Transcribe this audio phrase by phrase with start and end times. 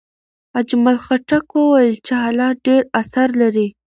[0.59, 3.67] اجمل خټک وویل چې حالات ډېر اثر لري.